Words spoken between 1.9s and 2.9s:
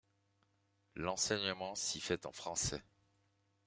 fait en français.